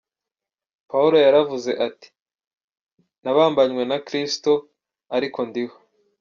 [0.89, 2.07] Pawulo yaravuze ati
[3.23, 4.51] :“Nabambanywe na Kristo,
[5.15, 5.75] ariko ndiho.